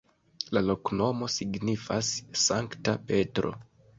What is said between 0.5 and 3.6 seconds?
La loknomo signifas: Sankta Petro.